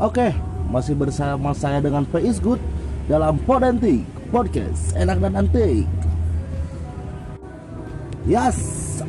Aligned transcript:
Oke, 0.00 0.32
masih 0.72 0.96
bersama 0.96 1.52
saya 1.52 1.76
dengan 1.76 2.08
P 2.08 2.24
Good 2.40 2.56
dalam 3.04 3.36
Podentik 3.44 4.00
Podcast 4.32 4.96
Enak 4.96 5.20
dan 5.20 5.44
Antik. 5.44 5.84
Yes, 8.24 8.56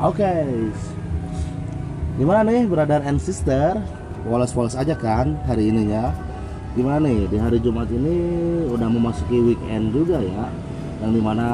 oke. 0.04 0.36
Gimana 2.20 2.44
nih, 2.44 2.68
brother 2.68 3.00
and 3.08 3.23
sister? 3.23 3.80
Woles-woles 4.27 4.76
aja 4.76 4.91
kan 4.91 5.40
hari 5.48 5.72
ininya. 5.72 6.12
Gimana 6.76 7.08
nih 7.08 7.23
di 7.32 7.39
hari 7.39 7.64
Jumat 7.64 7.88
ini 7.88 8.20
udah 8.68 8.92
memasuki 8.92 9.39
weekend 9.39 9.96
juga 9.96 10.20
ya, 10.20 10.44
yang 11.00 11.16
di 11.16 11.23
mana 11.23 11.48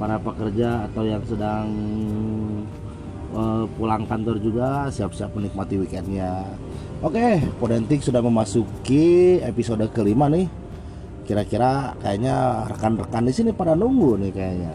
para 0.00 0.16
pekerja 0.16 0.88
atau 0.88 1.04
yang 1.04 1.20
sedang 1.28 1.68
eh, 3.36 3.64
pulang 3.76 4.08
kantor 4.08 4.40
juga 4.40 4.88
siap-siap 4.88 5.36
menikmati 5.36 5.76
weekendnya. 5.76 6.48
Oke, 7.02 7.42
Podentik 7.58 7.98
sudah 7.98 8.22
memasuki 8.22 9.42
episode 9.42 9.82
kelima 9.90 10.30
nih. 10.30 10.46
Kira-kira 11.26 11.98
kayaknya 11.98 12.62
rekan-rekan 12.70 13.26
di 13.26 13.34
sini 13.34 13.50
pada 13.50 13.74
nunggu 13.74 14.22
nih 14.22 14.30
kayaknya. 14.30 14.74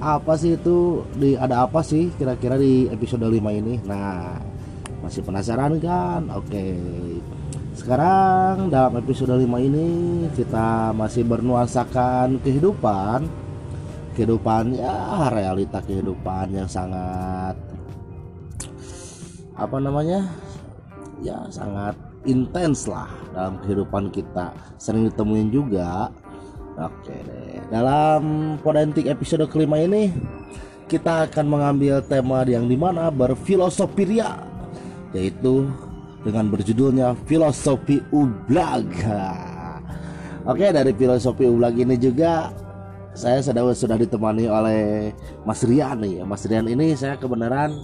Apa 0.00 0.32
sih 0.40 0.56
itu? 0.56 1.04
Di 1.12 1.36
ada 1.36 1.68
apa 1.68 1.84
sih 1.84 2.08
kira-kira 2.16 2.56
di 2.56 2.88
episode 2.88 3.28
5 3.28 3.52
ini? 3.52 3.76
Nah, 3.84 4.40
masih 5.04 5.20
penasaran 5.20 5.76
kan? 5.76 6.24
Oke. 6.32 6.72
Sekarang 7.76 8.72
dalam 8.72 8.96
episode 9.04 9.36
5 9.36 9.44
ini 9.60 9.88
kita 10.32 10.96
masih 10.96 11.28
bernuansakan 11.28 12.40
kehidupan 12.40 13.28
kehidupan 14.16 14.76
ya 14.76 15.28
realita 15.32 15.80
kehidupan 15.80 16.52
yang 16.52 16.68
sangat 16.68 17.56
apa 19.56 19.76
namanya 19.80 20.28
ya 21.22 21.46
sangat 21.48 21.94
intens 22.26 22.90
lah 22.90 23.08
dalam 23.32 23.58
kehidupan 23.62 24.10
kita. 24.10 24.52
Sering 24.76 25.08
ditemuin 25.08 25.48
juga. 25.54 26.10
Oke 26.76 27.14
deh. 27.14 27.62
Dalam 27.70 28.54
Podentik 28.60 29.06
episode 29.06 29.46
kelima 29.48 29.78
ini 29.80 30.10
kita 30.90 31.30
akan 31.30 31.46
mengambil 31.48 32.04
tema 32.04 32.44
yang 32.44 32.68
di 32.68 32.76
mana 32.76 33.08
berfilosofi 33.08 34.04
ria 34.04 34.44
yaitu 35.12 35.68
dengan 36.24 36.48
berjudulnya 36.48 37.14
filosofi 37.28 38.00
ublag. 38.10 38.88
Oke 40.42 40.74
dari 40.74 40.90
filosofi 40.96 41.46
ublag 41.46 41.76
ini 41.78 41.94
juga 42.00 42.50
saya 43.12 43.44
sudah 43.44 43.76
sudah 43.76 43.96
ditemani 44.00 44.48
oleh 44.48 45.12
Mas 45.44 45.60
Rian 45.62 46.00
nih. 46.00 46.24
Mas 46.24 46.48
Rian 46.48 46.64
ini 46.64 46.96
saya 46.96 47.20
kebenaran 47.20 47.76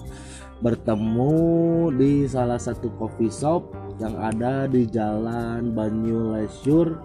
bertemu 0.59 1.35
di 1.95 2.27
salah 2.27 2.59
satu 2.59 2.91
coffee 2.99 3.31
shop 3.31 3.71
yang 4.03 4.15
ada 4.19 4.67
di 4.67 4.87
Jalan 4.91 5.71
Banyu 5.71 6.35
Lesyur 6.35 6.99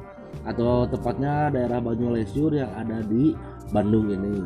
atau 0.46 0.90
tepatnya 0.90 1.54
daerah 1.54 1.78
Banyu 1.78 2.14
Lesyur 2.14 2.58
yang 2.58 2.70
ada 2.74 3.06
di 3.06 3.38
Bandung 3.70 4.10
ini. 4.10 4.38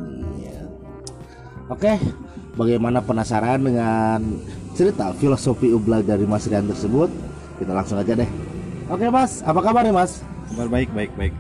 Oke, 1.68 2.00
bagaimana 2.56 3.04
penasaran 3.04 3.60
dengan 3.60 4.24
cerita 4.72 5.12
filosofi 5.16 5.72
ublag 5.72 6.08
dari 6.08 6.24
Mas 6.24 6.48
Rian 6.48 6.68
tersebut? 6.68 7.12
Kita 7.60 7.76
langsung 7.76 8.00
aja 8.00 8.16
deh. 8.16 8.30
Oke 8.88 9.12
Mas, 9.12 9.44
apa 9.44 9.60
kabar 9.60 9.84
nih 9.84 9.92
Mas? 9.92 10.24
Kabar 10.52 10.68
baik 10.72 10.92
baik 10.96 11.12
baik. 11.20 11.36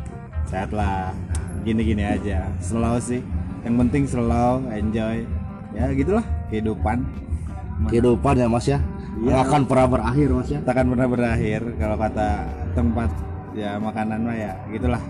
Sehat 0.51 0.71
lah. 0.75 1.15
Gini-gini 1.63 2.03
aja. 2.03 2.47
Slow 2.63 2.99
sih. 2.99 3.19
Yang 3.63 3.75
penting 3.87 4.03
slow, 4.07 4.63
enjoy. 4.71 5.23
Ya 5.75 5.91
gitulah 5.91 6.23
kehidupan. 6.47 7.26
Kehidupan 7.85 8.41
ya 8.41 8.47
Mas 8.49 8.65
ya. 8.65 8.81
Nggak 9.17 9.39
akan 9.49 9.61
pernah 9.69 9.87
berakhir 9.89 10.27
Mas 10.33 10.49
ya. 10.49 10.59
Takkan 10.65 10.89
pernah 10.89 11.07
berakhir 11.09 11.61
kalau 11.77 11.95
kata 12.01 12.29
tempat 12.73 13.09
ya 13.53 13.77
makanan 13.77 14.19
mah 14.25 14.37
ya 14.37 14.53
gitulah. 14.73 15.01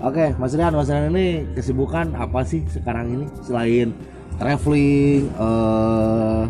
Oke, 0.00 0.32
Mas 0.40 0.56
Rian, 0.56 0.72
Mas 0.72 0.88
Rian 0.88 1.12
ini 1.12 1.44
kesibukan 1.52 2.16
apa 2.16 2.40
sih 2.40 2.64
sekarang 2.72 3.20
ini 3.20 3.26
selain 3.44 3.92
traveling, 4.40 5.28
eh, 5.28 6.42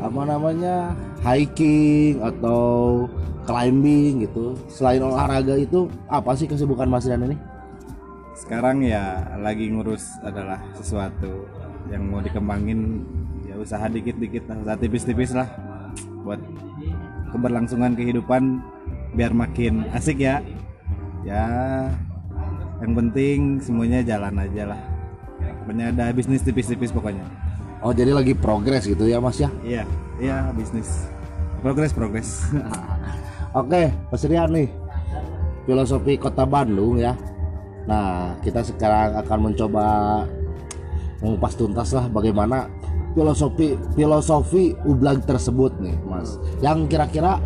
apa 0.00 0.20
namanya 0.24 0.96
hiking 1.20 2.16
atau 2.24 3.04
climbing 3.44 4.24
gitu. 4.24 4.56
Selain 4.72 5.04
olahraga 5.04 5.52
itu 5.60 5.84
apa 6.08 6.32
sih 6.32 6.48
kesibukan 6.48 6.88
Mas 6.88 7.04
Rian 7.04 7.28
ini? 7.28 7.36
Sekarang 8.32 8.80
ya 8.80 9.20
lagi 9.36 9.68
ngurus 9.68 10.16
adalah 10.24 10.56
sesuatu 10.80 11.44
yang 11.92 12.08
mau 12.08 12.24
dikembangin 12.24 13.04
ya 13.12 13.15
usaha 13.66 13.90
dikit-dikit 13.90 14.46
lah, 14.46 14.56
usaha 14.62 14.76
tipis-tipis 14.78 15.34
lah 15.34 15.50
buat 16.22 16.38
keberlangsungan 17.34 17.98
kehidupan 17.98 18.62
biar 19.18 19.34
makin 19.34 19.82
asik 19.90 20.22
ya. 20.22 20.38
Ya 21.26 21.42
yang 22.78 22.94
penting 22.94 23.58
semuanya 23.58 24.06
jalan 24.06 24.38
aja 24.38 24.70
lah. 24.70 24.80
Pokoknya 25.66 25.90
ada 25.90 26.14
bisnis 26.14 26.46
tipis-tipis 26.46 26.94
pokoknya. 26.94 27.26
Oh, 27.82 27.90
jadi 27.90 28.14
lagi 28.14 28.38
progres 28.38 28.86
gitu 28.86 29.10
ya 29.10 29.18
Mas 29.18 29.42
ya. 29.42 29.50
Iya, 29.66 29.82
iya 30.22 30.46
bisnis. 30.54 31.10
Progres, 31.58 31.90
progres. 31.90 32.46
Oke, 33.58 33.90
Mas 33.90 34.22
Rian 34.22 34.54
nih. 34.54 34.70
Filosofi 35.66 36.14
Kota 36.14 36.46
Bandung 36.46 37.02
ya. 37.02 37.18
Nah, 37.90 38.38
kita 38.42 38.62
sekarang 38.62 39.18
akan 39.18 39.38
mencoba 39.50 39.86
mengupas 41.18 41.56
tuntas 41.56 41.90
lah 41.96 42.06
bagaimana 42.12 42.68
filosofi 43.16 43.80
filosofi 43.96 44.76
ublag 44.84 45.24
tersebut 45.24 45.72
nih, 45.80 45.96
Mas. 46.04 46.36
Yang 46.60 46.92
kira-kira 46.92 47.40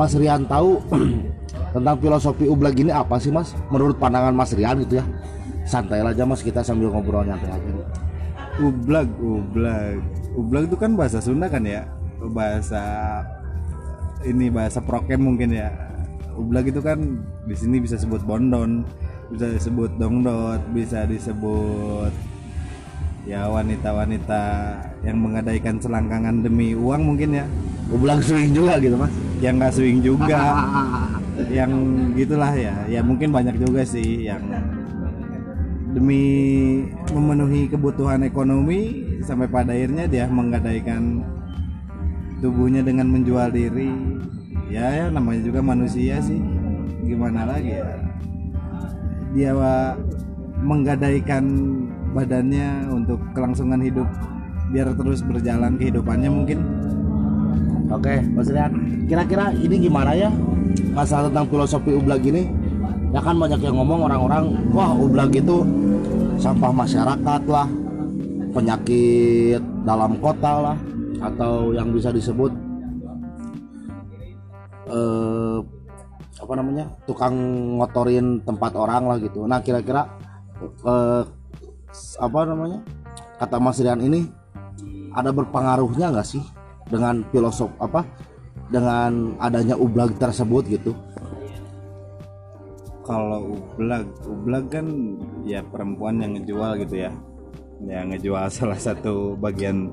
Mas 0.00 0.16
Rian 0.16 0.48
tahu 0.48 0.80
tentang 1.76 1.96
filosofi 2.00 2.48
ublag 2.48 2.72
ini 2.80 2.88
apa 2.88 3.20
sih, 3.20 3.28
Mas? 3.28 3.52
Menurut 3.68 4.00
pandangan 4.00 4.32
Mas 4.32 4.56
Rian 4.56 4.80
gitu 4.80 5.04
ya. 5.04 5.04
Santai 5.68 6.00
aja 6.00 6.24
Mas, 6.24 6.40
kita 6.40 6.64
sambil 6.64 6.88
ngobrol 6.88 7.28
nyantai 7.28 7.52
aja. 7.52 7.70
ublag, 8.60 9.08
ublag. 9.20 10.00
Ublag 10.34 10.64
itu 10.72 10.76
kan 10.80 10.96
bahasa 10.96 11.20
Sunda 11.20 11.52
kan 11.52 11.62
ya? 11.68 11.84
Bahasa 12.32 12.82
ini 14.24 14.48
bahasa 14.48 14.80
prokem 14.80 15.20
mungkin 15.20 15.52
ya. 15.52 15.68
Ublag 16.40 16.72
itu 16.72 16.80
kan 16.80 17.20
di 17.44 17.52
sini 17.52 17.84
bisa 17.84 18.00
sebut 18.00 18.24
bondon, 18.24 18.88
bisa 19.28 19.52
disebut 19.52 19.92
dongdot, 20.00 20.60
bisa 20.72 21.04
disebut 21.04 22.12
ya 23.30 23.46
wanita-wanita 23.46 24.42
yang 25.06 25.22
menggadaikan 25.22 25.78
selangkangan 25.78 26.42
demi 26.42 26.74
uang 26.74 27.14
mungkin 27.14 27.38
ya. 27.38 27.46
Ublag 27.90 28.22
swing 28.26 28.50
juga 28.50 28.78
gitu, 28.82 28.98
Mas. 28.98 29.14
yang 29.38 29.54
nggak 29.62 29.74
swing 29.74 30.02
juga. 30.02 30.42
Yang 31.48 31.72
gitulah 32.20 32.52
ya. 32.52 32.74
Ya 32.84 33.00
mungkin 33.00 33.32
banyak 33.32 33.64
juga 33.64 33.80
sih 33.80 34.28
yang 34.28 34.44
demi 35.96 36.20
memenuhi 37.08 37.64
kebutuhan 37.64 38.20
ekonomi 38.28 39.08
sampai 39.24 39.48
pada 39.48 39.72
akhirnya 39.72 40.04
dia 40.04 40.28
menggadaikan 40.28 41.24
tubuhnya 42.44 42.84
dengan 42.84 43.08
menjual 43.08 43.48
diri. 43.48 43.88
Ya, 44.68 44.84
ya 44.92 45.04
namanya 45.08 45.40
juga 45.40 45.64
manusia 45.64 46.20
sih. 46.20 46.44
Gimana 47.08 47.48
lagi 47.48 47.72
ya? 47.72 47.88
Dia 49.32 49.56
menggadaikan 50.60 51.44
badannya 52.10 52.90
untuk 52.90 53.18
kelangsungan 53.32 53.80
hidup 53.80 54.06
biar 54.70 54.90
terus 54.94 55.22
berjalan 55.26 55.74
kehidupannya 55.78 56.30
mungkin 56.30 56.58
Oke, 57.90 58.22
Mas 58.22 58.46
Rian. 58.46 58.70
Kira-kira 59.10 59.50
ini 59.50 59.90
gimana 59.90 60.14
ya 60.14 60.30
masalah 60.94 61.26
tentang 61.26 61.50
filosofi 61.50 61.90
ublag 61.98 62.22
ini? 62.22 62.46
Ya 63.10 63.18
kan 63.18 63.34
banyak 63.34 63.58
yang 63.58 63.74
ngomong 63.74 64.06
orang-orang, 64.06 64.54
wah 64.70 64.94
ublag 64.94 65.34
itu 65.34 65.66
sampah 66.38 66.70
masyarakat 66.70 67.42
lah, 67.50 67.66
penyakit 68.54 69.58
dalam 69.82 70.22
kota 70.22 70.70
lah, 70.70 70.76
atau 71.18 71.74
yang 71.74 71.90
bisa 71.90 72.14
disebut 72.14 72.54
eh, 74.86 75.58
apa 76.38 76.52
namanya 76.54 76.86
tukang 77.10 77.34
ngotorin 77.82 78.38
tempat 78.46 78.72
orang 78.78 79.10
lah 79.10 79.18
gitu. 79.18 79.50
Nah 79.50 79.58
kira-kira 79.58 80.06
eh, 80.62 81.22
apa 82.20 82.46
namanya 82.46 82.80
kata 83.40 83.56
Mas 83.58 83.80
Rian 83.82 84.00
ini 84.00 84.28
ada 85.10 85.34
berpengaruhnya 85.34 86.14
nggak 86.14 86.28
sih 86.28 86.42
dengan 86.86 87.26
filosof 87.34 87.70
apa 87.82 88.06
dengan 88.70 89.34
adanya 89.42 89.74
ublag 89.74 90.14
tersebut 90.18 90.66
gitu? 90.70 90.92
Kalau 93.02 93.58
ublag 93.58 94.06
ublag 94.22 94.64
kan 94.70 94.86
ya 95.42 95.66
perempuan 95.66 96.22
yang 96.22 96.38
ngejual 96.38 96.78
gitu 96.86 97.08
ya. 97.08 97.12
Yang 97.82 98.06
ngejual 98.14 98.44
salah 98.54 98.78
satu 98.78 99.34
bagian 99.34 99.90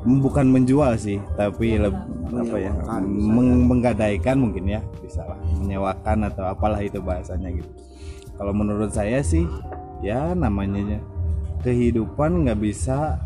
bukan 0.00 0.48
menjual 0.48 0.96
sih 0.96 1.20
tapi 1.36 1.76
lebih 1.76 2.00
apa 2.32 2.56
ya 2.56 2.72
meng- 3.04 3.68
menggadaikan 3.68 4.40
mungkin 4.40 4.64
ya 4.64 4.80
bisa 5.04 5.20
lah 5.28 5.36
menyewakan 5.60 6.24
atau 6.30 6.48
apalah 6.48 6.80
itu 6.82 6.98
bahasanya 6.98 7.54
gitu. 7.54 7.70
Kalau 8.34 8.56
menurut 8.56 8.90
saya 8.90 9.20
sih 9.20 9.44
ya 10.00 10.32
namanya 10.32 10.98
kehidupan 11.60 12.46
nggak 12.46 12.60
bisa 12.60 13.20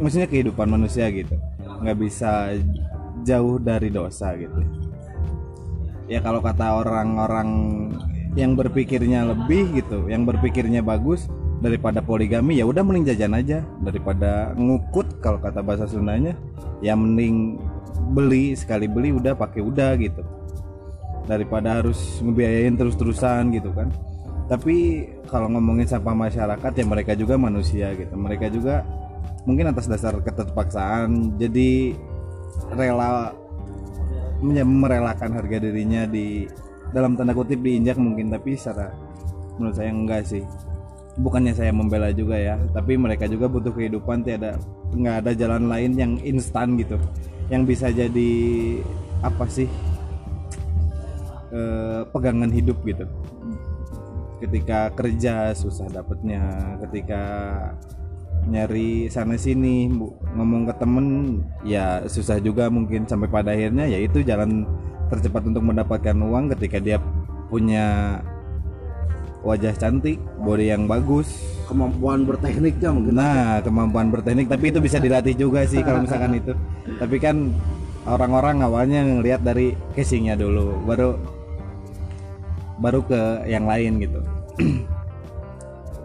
maksudnya 0.00 0.28
kehidupan 0.28 0.66
manusia 0.68 1.08
gitu 1.08 1.36
nggak 1.84 1.98
bisa 2.00 2.54
jauh 3.24 3.56
dari 3.56 3.88
dosa 3.88 4.36
gitu. 4.36 4.60
Ya 6.04 6.20
kalau 6.20 6.44
kata 6.44 6.84
orang-orang 6.84 7.48
yang 8.36 8.52
berpikirnya 8.58 9.24
lebih 9.32 9.72
gitu 9.72 10.10
yang 10.10 10.28
berpikirnya 10.28 10.84
bagus 10.84 11.30
daripada 11.64 12.04
poligami 12.04 12.60
ya 12.60 12.68
udah 12.68 12.84
mending 12.84 13.08
jajan 13.08 13.32
aja. 13.32 13.64
Daripada 13.80 14.52
ngukut 14.54 15.24
kalau 15.24 15.40
kata 15.40 15.64
bahasa 15.64 15.88
Sundanya 15.88 16.36
ya 16.84 16.92
mending 16.92 17.56
beli 18.12 18.52
sekali 18.52 18.84
beli 18.84 19.16
udah 19.16 19.32
pakai 19.32 19.64
udah 19.64 19.96
gitu. 19.96 20.20
Daripada 21.24 21.80
harus 21.80 22.20
ngebiayain 22.20 22.76
terus-terusan 22.76 23.56
gitu 23.56 23.72
kan 23.72 23.88
tapi 24.44 25.08
kalau 25.24 25.48
ngomongin 25.48 25.88
sampah 25.88 26.12
masyarakat 26.12 26.72
ya 26.76 26.84
mereka 26.84 27.12
juga 27.16 27.40
manusia 27.40 27.96
gitu. 27.96 28.12
Mereka 28.12 28.52
juga 28.52 28.84
mungkin 29.48 29.72
atas 29.72 29.88
dasar 29.88 30.16
keterpaksaan 30.20 31.36
jadi 31.40 31.96
rela 32.72 33.32
merelakan 34.44 35.40
harga 35.40 35.56
dirinya 35.60 36.04
di 36.04 36.44
dalam 36.92 37.16
tanda 37.16 37.32
kutip 37.32 37.60
diinjak 37.64 37.96
mungkin 37.96 38.28
tapi 38.28 38.56
secara 38.56 38.92
menurut 39.56 39.76
saya 39.76 39.90
enggak 39.90 40.28
sih. 40.28 40.44
Bukannya 41.14 41.54
saya 41.54 41.70
membela 41.70 42.10
juga 42.12 42.36
ya 42.36 42.60
tapi 42.76 43.00
mereka 43.00 43.24
juga 43.24 43.48
butuh 43.48 43.72
kehidupan 43.72 44.26
tiada 44.26 44.60
nggak 44.92 45.24
ada 45.24 45.32
jalan 45.32 45.72
lain 45.72 45.96
yang 45.96 46.12
instan 46.20 46.76
gitu. 46.76 47.00
Yang 47.48 47.62
bisa 47.76 47.86
jadi 47.88 48.32
apa 49.24 49.48
sih 49.48 49.68
eh, 51.48 52.02
pegangan 52.12 52.52
hidup 52.52 52.76
gitu 52.84 53.08
ketika 54.44 54.92
kerja 54.92 55.56
susah 55.56 55.88
dapetnya 55.88 56.76
ketika 56.84 57.22
nyari 58.44 59.08
sana 59.08 59.40
sini 59.40 59.88
ngomong 60.36 60.68
ke 60.68 60.74
temen 60.76 61.06
ya 61.64 62.04
susah 62.04 62.36
juga 62.44 62.68
mungkin 62.68 63.08
sampai 63.08 63.28
pada 63.32 63.56
akhirnya 63.56 63.88
yaitu 63.88 64.20
jalan 64.20 64.68
tercepat 65.08 65.48
untuk 65.48 65.64
mendapatkan 65.64 66.16
uang 66.16 66.52
ketika 66.56 66.76
dia 66.76 66.98
punya 67.48 68.20
wajah 69.44 69.76
cantik 69.76 70.16
body 70.40 70.72
yang 70.72 70.88
bagus. 70.88 71.28
Kemampuan 71.64 72.28
bertekniknya 72.28 72.92
mungkin. 72.92 73.14
Nah 73.16 73.60
kemampuan 73.64 74.12
berteknik 74.12 74.48
tapi 74.48 74.72
itu 74.72 74.80
bisa 74.80 75.00
dilatih 75.00 75.36
juga 75.36 75.64
sih 75.64 75.80
kalau 75.80 76.04
misalkan 76.04 76.36
itu. 76.36 76.52
Tapi 77.00 77.16
kan 77.20 77.52
orang-orang 78.04 78.60
awalnya 78.60 79.00
ngelihat 79.04 79.40
dari 79.40 79.72
casingnya 79.96 80.36
dulu 80.36 80.76
baru 80.84 81.16
baru 82.80 83.00
ke 83.06 83.20
yang 83.48 83.64
lain 83.64 84.02
gitu 84.02 84.20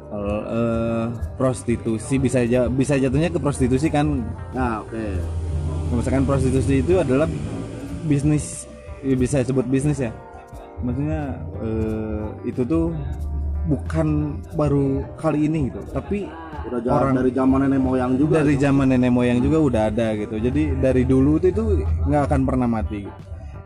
Kalau, 0.10 0.42
eh, 0.42 1.06
prostitusi 1.38 2.18
bisa 2.18 2.42
bisa 2.74 2.98
jatuhnya 2.98 3.30
ke 3.30 3.38
prostitusi 3.38 3.94
kan? 3.94 4.26
Nah 4.58 4.82
oke. 4.82 5.06
Misalkan 5.94 6.26
prostitusi 6.26 6.82
itu 6.82 6.98
adalah 6.98 7.30
bisnis 8.10 8.66
ya 9.06 9.14
bisa 9.14 9.46
disebut 9.46 9.70
bisnis 9.70 10.02
ya. 10.02 10.10
Maksudnya 10.82 11.38
eh, 11.62 12.26
itu 12.50 12.66
tuh 12.66 12.90
bukan 13.70 14.42
baru 14.58 15.06
kali 15.14 15.46
ini 15.46 15.70
gitu. 15.70 15.78
Tapi 15.94 16.26
udah 16.66 16.80
jalan 16.82 16.98
Orang- 17.06 17.18
dari 17.22 17.32
zaman 17.32 17.60
nenek 17.70 17.82
moyang 17.82 18.12
juga 18.18 18.42
dari 18.42 18.56
zaman 18.58 18.86
nenek 18.90 19.12
moyang 19.14 19.40
juga 19.46 19.58
udah 19.62 19.82
ada 19.94 20.08
gitu. 20.18 20.42
Jadi 20.42 20.74
dari 20.82 21.06
dulu 21.06 21.38
tuh 21.38 21.50
itu 21.54 21.64
nggak 22.10 22.24
akan 22.34 22.42
pernah 22.50 22.66
mati 22.66 23.06
gitu. 23.06 23.20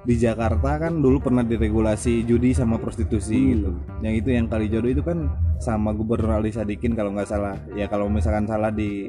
Di 0.03 0.19
Jakarta 0.19 0.75
kan 0.83 0.99
dulu 0.99 1.23
pernah 1.23 1.47
diregulasi 1.47 2.27
judi 2.27 2.51
sama 2.51 2.75
prostitusi 2.75 3.55
gitu. 3.55 3.71
Yang 4.03 4.13
itu 4.23 4.29
yang 4.35 4.51
kali 4.51 4.67
jodoh 4.67 4.91
itu 4.91 4.99
kan 4.99 5.31
sama 5.63 5.95
gubernur 5.95 6.43
Ali 6.43 6.51
Sadikin 6.51 6.91
kalau 6.91 7.15
nggak 7.15 7.27
salah. 7.31 7.55
Ya 7.71 7.87
kalau 7.87 8.11
misalkan 8.11 8.43
salah 8.43 8.67
di 8.67 9.07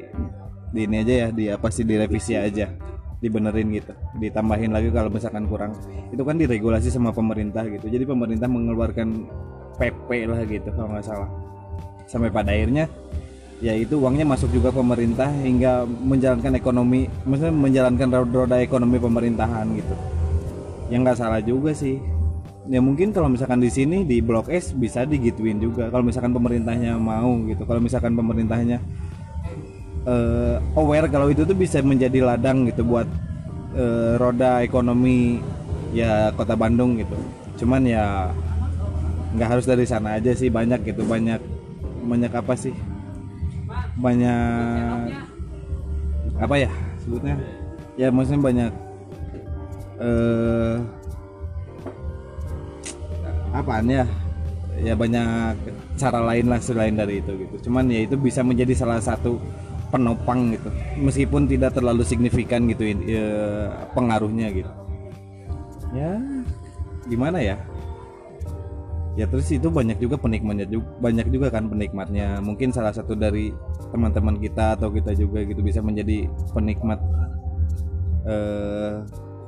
di 0.71 0.81
ini 0.87 1.03
aja 1.03 1.13
ya 1.13 1.27
di 1.35 1.51
apa 1.51 1.67
sih 1.67 1.83
direvisi 1.83 2.39
aja. 2.39 2.71
Dibenerin 3.19 3.75
gitu. 3.75 3.91
Ditambahin 4.23 4.71
lagi 4.71 4.87
kalau 4.95 5.11
misalkan 5.11 5.51
kurang. 5.51 5.75
Itu 6.15 6.23
kan 6.23 6.39
diregulasi 6.39 6.87
sama 6.87 7.11
pemerintah 7.11 7.67
gitu. 7.67 7.91
Jadi 7.91 8.07
pemerintah 8.07 8.47
mengeluarkan 8.47 9.27
PP 9.75 10.31
lah 10.31 10.47
gitu 10.47 10.71
kalau 10.71 10.95
nggak 10.95 11.03
salah. 11.03 11.27
Sampai 12.07 12.31
pada 12.31 12.55
akhirnya 12.55 12.87
ya 13.59 13.75
itu 13.75 13.99
uangnya 13.99 14.23
masuk 14.23 14.51
juga 14.51 14.71
pemerintah 14.71 15.27
hingga 15.27 15.87
menjalankan 15.87 16.59
ekonomi 16.59 17.07
maksudnya 17.23 17.55
menjalankan 17.55 18.07
roda 18.27 18.59
ekonomi 18.59 18.99
pemerintahan 18.99 19.63
gitu 19.79 19.95
yang 20.89 21.01
nggak 21.01 21.17
salah 21.17 21.41
juga 21.41 21.73
sih. 21.73 21.97
Ya 22.65 22.81
mungkin 22.81 23.13
kalau 23.13 23.29
misalkan 23.29 23.61
di 23.61 23.69
sini 23.69 24.01
di 24.05 24.25
blok 24.25 24.49
S 24.49 24.73
bisa 24.73 25.05
digituin 25.05 25.61
juga. 25.61 25.89
Kalau 25.93 26.01
misalkan 26.01 26.33
pemerintahnya 26.33 26.97
mau 26.97 27.37
gitu. 27.45 27.61
Kalau 27.65 27.81
misalkan 27.81 28.17
pemerintahnya 28.17 28.81
eh, 30.05 30.55
aware 30.73 31.09
kalau 31.09 31.29
itu 31.29 31.45
tuh 31.45 31.53
bisa 31.57 31.81
menjadi 31.85 32.25
ladang 32.25 32.65
gitu 32.65 32.81
buat 32.81 33.05
eh, 33.77 34.17
roda 34.17 34.65
ekonomi 34.65 35.41
ya 35.93 36.33
kota 36.33 36.57
Bandung 36.57 36.97
gitu. 36.97 37.17
Cuman 37.61 37.85
ya 37.85 38.33
nggak 39.37 39.49
harus 39.57 39.65
dari 39.69 39.85
sana 39.85 40.17
aja 40.17 40.33
sih. 40.33 40.49
Banyak 40.49 40.89
gitu. 40.89 41.05
Banyak 41.05 41.41
banyak 42.05 42.33
apa 42.33 42.53
sih? 42.57 42.73
Banyak 44.01 45.13
apa 46.41 46.55
ya 46.57 46.71
sebutnya? 47.05 47.37
Ya 47.93 48.09
maksudnya 48.09 48.41
banyak 48.41 48.84
eh 50.01 50.75
apaan 53.55 53.87
ya? 53.87 54.05
Ya 54.75 54.91
banyak 54.91 55.55
cara 55.95 56.19
lain 56.19 56.51
lah 56.51 56.59
selain 56.59 56.99
dari 56.99 57.23
itu 57.23 57.31
gitu. 57.47 57.71
Cuman 57.71 57.87
ya 57.87 58.03
itu 58.03 58.19
bisa 58.19 58.43
menjadi 58.43 58.75
salah 58.75 58.99
satu 58.99 59.39
penopang 59.87 60.51
gitu. 60.51 60.67
Meskipun 60.99 61.47
tidak 61.47 61.79
terlalu 61.79 62.03
signifikan 62.03 62.67
gitu 62.67 62.83
ya, 62.83 63.27
pengaruhnya 63.95 64.51
gitu. 64.51 64.71
Ya 65.95 66.19
gimana 67.07 67.39
ya? 67.39 67.55
Ya 69.15 69.23
terus 69.31 69.47
itu 69.47 69.71
banyak 69.71 69.95
juga 70.03 70.19
penikmatnya 70.19 70.67
banyak 70.99 71.31
juga 71.31 71.47
kan 71.47 71.71
penikmatnya. 71.71 72.43
Mungkin 72.43 72.75
salah 72.75 72.91
satu 72.91 73.15
dari 73.15 73.55
teman-teman 73.95 74.35
kita 74.43 74.75
atau 74.75 74.91
kita 74.91 75.15
juga 75.15 75.39
gitu 75.47 75.63
bisa 75.63 75.79
menjadi 75.79 76.27
penikmat 76.51 76.99
eh 78.27 78.99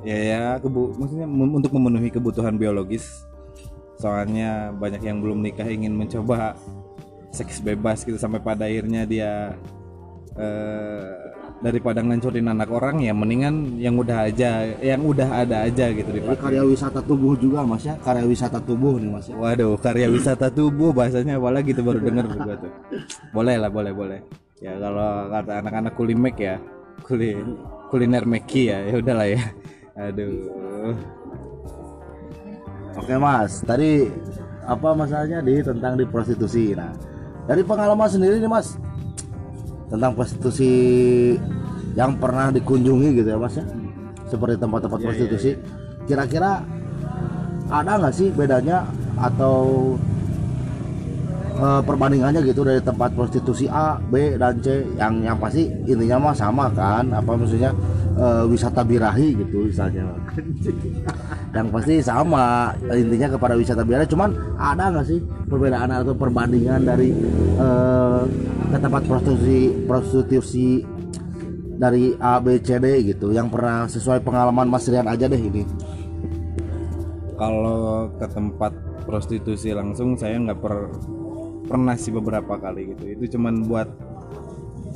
ya 0.06 0.18
ya 0.18 0.40
kebu 0.62 0.94
maksudnya 0.98 1.26
untuk 1.26 1.72
memenuhi 1.74 2.08
kebutuhan 2.12 2.54
biologis 2.54 3.26
soalnya 3.98 4.70
banyak 4.78 5.02
yang 5.02 5.18
belum 5.18 5.42
nikah 5.42 5.66
ingin 5.66 5.94
mencoba 5.94 6.54
seks 7.34 7.58
bebas 7.58 8.06
gitu 8.06 8.14
sampai 8.14 8.38
pada 8.38 8.70
akhirnya 8.70 9.04
dia 9.04 9.58
eh 10.38 11.28
daripada 11.58 11.98
ngancurin 11.98 12.46
anak 12.46 12.70
orang 12.70 13.02
ya 13.02 13.10
mendingan 13.10 13.82
yang 13.82 13.98
udah 13.98 14.30
aja 14.30 14.62
yang 14.78 15.02
udah 15.02 15.42
ada 15.42 15.66
aja 15.66 15.90
gitu 15.90 16.06
dipakai. 16.14 16.38
karya 16.38 16.62
wisata 16.62 17.02
tubuh 17.02 17.34
juga 17.34 17.66
mas 17.66 17.82
ya 17.82 17.98
karya 17.98 18.24
wisata 18.30 18.62
tubuh 18.62 18.94
nih 19.02 19.10
mas 19.10 19.26
ya 19.26 19.34
Waduh, 19.34 19.74
karya 19.82 20.06
wisata 20.06 20.54
tubuh 20.54 20.94
bahasanya 20.94 21.34
apalagi 21.42 21.74
gitu 21.74 21.82
baru 21.82 21.98
denger 21.98 22.26
gua 22.30 22.54
tuh. 22.62 22.72
Boleh 23.34 23.58
lah, 23.58 23.70
boleh, 23.70 23.90
boleh. 23.90 24.20
Ya 24.62 24.78
kalau 24.78 25.30
kata 25.30 25.52
anak-anak 25.62 25.92
kulimek 25.98 26.36
ya, 26.38 26.56
kuli 27.02 27.34
kuliner 27.90 28.22
meki 28.22 28.62
ya, 28.70 28.78
ya 28.86 28.94
udahlah 29.02 29.26
ya. 29.26 29.42
Aduh. 29.98 30.94
Oke 32.94 33.14
mas, 33.18 33.66
tadi 33.66 34.06
apa 34.62 34.94
masalahnya 34.94 35.42
di 35.42 35.58
tentang 35.58 35.98
di 35.98 36.06
prostitusi. 36.06 36.70
Nah, 36.70 36.94
dari 37.50 37.66
pengalaman 37.66 38.06
sendiri 38.06 38.38
nih 38.38 38.46
mas, 38.46 38.78
tentang 39.90 40.14
prostitusi 40.14 40.70
yang 41.98 42.14
pernah 42.14 42.54
dikunjungi 42.54 43.18
gitu 43.18 43.28
ya 43.34 43.38
mas 43.42 43.58
ya, 43.58 43.66
seperti 44.30 44.54
tempat-tempat 44.62 44.98
prostitusi. 45.02 45.58
Kira-kira 46.06 46.62
ada 47.68 47.92
nggak 47.98 48.14
sih 48.14 48.30
bedanya 48.30 48.86
atau 49.18 49.98
eh, 51.58 51.80
perbandingannya 51.82 52.46
gitu 52.46 52.62
dari 52.62 52.78
tempat 52.78 53.18
prostitusi 53.18 53.66
A, 53.66 53.98
B 53.98 54.38
dan 54.38 54.62
C 54.62 54.86
yang 54.94 55.26
yang 55.26 55.36
pasti 55.42 55.66
intinya 55.90 56.30
mah 56.30 56.34
sama 56.38 56.70
kan? 56.70 57.10
Apa 57.10 57.34
maksudnya 57.34 57.74
eh, 58.18 58.44
wisata 58.50 58.82
birahi 58.82 59.38
gitu 59.38 59.70
misalnya 59.70 60.10
yang 61.54 61.70
pasti 61.70 62.02
sama 62.02 62.74
intinya 62.90 63.38
kepada 63.38 63.54
wisata 63.54 63.86
biara 63.86 64.04
cuman 64.04 64.34
ada 64.58 64.90
nggak 64.90 65.06
sih 65.06 65.22
perbedaan 65.46 65.94
atau 65.94 66.12
perbandingan 66.18 66.82
dari 66.82 67.14
eh, 67.56 68.20
ke 68.68 68.78
tempat 68.82 69.02
prostitusi 69.06 69.58
prostitusi 69.86 70.68
dari 71.78 72.10
A 72.18 72.42
B 72.42 72.58
C 72.58 72.74
D 72.82 73.06
gitu 73.14 73.30
yang 73.30 73.46
pernah 73.46 73.86
sesuai 73.86 74.26
pengalaman 74.26 74.66
Mas 74.66 74.90
Rian 74.90 75.06
aja 75.06 75.30
deh 75.30 75.38
ini 75.38 75.62
Kalau 77.38 78.10
ke 78.18 78.26
tempat 78.34 78.74
prostitusi 79.06 79.70
langsung 79.70 80.18
saya 80.18 80.42
nggak 80.42 80.58
per 80.58 80.74
pernah 81.70 81.94
sih 81.94 82.10
beberapa 82.10 82.58
kali 82.58 82.96
gitu. 82.96 83.04
Itu 83.14 83.24
cuman 83.38 83.62
buat 83.62 83.86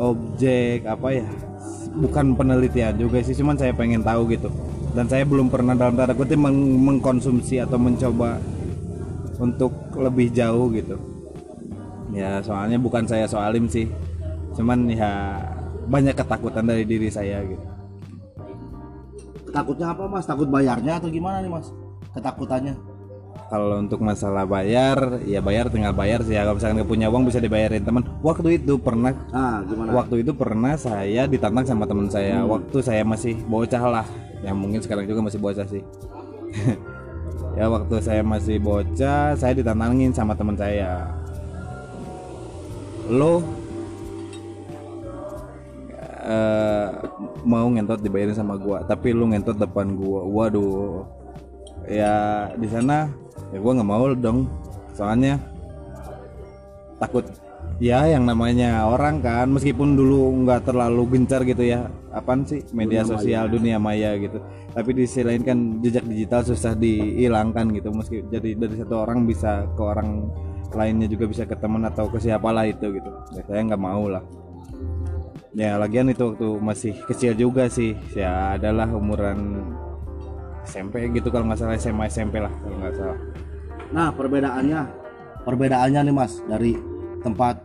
objek 0.03 0.83
apa 0.91 1.09
ya? 1.23 1.29
Bukan 1.93 2.37
penelitian 2.37 2.97
juga 2.97 3.21
sih, 3.21 3.37
cuman 3.37 3.57
saya 3.57 3.77
pengen 3.77 4.01
tahu 4.01 4.33
gitu. 4.33 4.49
Dan 4.97 5.09
saya 5.09 5.25
belum 5.29 5.53
pernah 5.53 5.77
dalam 5.77 5.97
tanda 5.97 6.17
kutip 6.17 6.41
meng- 6.41 6.81
mengkonsumsi 6.81 7.61
atau 7.61 7.77
mencoba 7.77 8.41
untuk 9.37 9.73
lebih 9.97 10.33
jauh 10.33 10.73
gitu. 10.73 10.97
Ya 12.13 12.41
soalnya 12.45 12.77
bukan 12.77 13.05
saya 13.09 13.25
soalim 13.25 13.69
sih, 13.69 13.89
cuman 14.57 14.89
ya 14.89 15.41
banyak 15.89 16.13
ketakutan 16.17 16.65
dari 16.69 16.85
diri 16.85 17.09
saya 17.09 17.41
gitu. 17.45 17.73
takutnya 19.53 19.93
apa 19.93 20.09
mas 20.09 20.25
takut 20.25 20.49
bayarnya 20.49 20.97
atau 20.97 21.13
gimana 21.13 21.45
nih 21.45 21.53
mas 21.53 21.69
ketakutannya 22.17 22.75
kalau 23.53 23.85
untuk 23.85 24.01
masalah 24.01 24.49
bayar 24.49 25.21
ya 25.29 25.45
bayar 25.45 25.69
tinggal 25.69 25.93
bayar 25.93 26.25
sih. 26.25 26.33
Ya 26.33 26.49
kalau 26.49 26.57
misalkan 26.57 26.81
nggak 26.81 26.89
punya 26.89 27.07
uang 27.13 27.29
bisa 27.29 27.37
dibayarin 27.37 27.85
teman. 27.85 28.01
Waktu 28.25 28.57
itu 28.57 28.81
pernah 28.81 29.13
ah 29.29 29.61
gimana? 29.69 29.93
waktu 29.93 30.25
itu 30.25 30.33
pernah 30.33 30.73
saya 30.81 31.29
ditantang 31.29 31.69
sama 31.69 31.85
teman 31.85 32.09
saya. 32.09 32.49
Waktu 32.49 32.81
saya 32.81 33.05
masih 33.05 33.37
bocah 33.45 33.85
lah. 33.85 34.07
Yang 34.41 34.57
mungkin 34.57 34.81
sekarang 34.81 35.05
juga 35.05 35.21
masih 35.29 35.41
bocah 35.45 35.69
sih. 35.69 35.85
Ya 37.53 37.69
waktu 37.69 38.01
saya 38.01 38.25
masih 38.25 38.57
bocah 38.65 39.37
saya 39.37 39.53
ditantangin 39.53 40.09
sama 40.17 40.33
teman 40.33 40.57
saya. 40.57 41.13
Lo 43.13 43.45
eh, 46.25 46.89
mau 47.45 47.69
ngentot 47.69 48.01
dibayarin 48.01 48.33
sama 48.33 48.57
gua 48.57 48.81
tapi 48.89 49.13
lu 49.13 49.29
ngentot 49.29 49.61
depan 49.61 49.93
gua. 49.93 50.25
Waduh. 50.25 51.05
Ya 51.85 52.49
di 52.57 52.73
sana 52.73 53.13
ya 53.53 53.59
gua 53.61 53.73
nggak 53.77 53.89
mau 53.89 54.05
dong. 54.17 54.49
Soalnya 54.97 55.39
takut. 56.99 57.25
Ya 57.83 58.07
yang 58.07 58.29
namanya 58.29 58.87
orang 58.87 59.19
kan 59.19 59.51
meskipun 59.51 59.99
dulu 59.99 60.31
nggak 60.47 60.71
terlalu 60.71 61.19
gencar 61.19 61.43
gitu 61.43 61.67
ya. 61.67 61.91
Apaan 62.15 62.47
sih? 62.47 62.63
Media 62.71 63.03
sosial 63.03 63.51
dunia 63.51 63.81
maya 63.83 64.15
gitu. 64.21 64.39
Tapi 64.71 64.91
di 64.95 65.03
sisi 65.09 65.27
lain 65.27 65.43
kan 65.43 65.59
jejak 65.83 66.07
digital 66.07 66.47
susah 66.47 66.79
dihilangkan 66.79 67.75
gitu. 67.75 67.91
Meski 67.91 68.23
jadi 68.31 68.55
dari 68.55 68.79
satu 68.79 69.03
orang 69.03 69.27
bisa 69.27 69.67
ke 69.75 69.83
orang 69.83 70.31
lainnya 70.73 71.11
juga 71.11 71.29
bisa 71.29 71.43
ke 71.45 71.59
teman 71.59 71.83
atau 71.85 72.07
ke 72.07 72.23
siapalah 72.23 72.65
itu 72.71 72.87
gitu. 72.93 73.11
Ya, 73.35 73.43
saya 73.51 73.61
nggak 73.67 73.83
mau 73.83 74.07
lah. 74.07 74.23
Ya 75.53 75.77
lagian 75.77 76.09
itu 76.09 76.33
waktu 76.33 76.49
masih 76.63 76.95
kecil 77.11 77.35
juga 77.35 77.67
sih. 77.67 77.99
Ya 78.15 78.57
adalah 78.57 78.89
umuran 78.95 79.69
SMP 80.67 81.11
gitu 81.11 81.29
kalau 81.29 81.49
nggak 81.51 81.59
salah 81.59 81.77
SMA 81.79 82.05
SMP 82.09 82.39
lah 82.39 82.53
kalau 82.63 82.77
nggak 82.79 82.95
salah. 82.95 83.19
Nah 83.93 84.09
perbedaannya 84.15 84.81
perbedaannya 85.43 86.01
nih 86.09 86.15
mas 86.15 86.33
dari 86.47 86.73
tempat 87.23 87.57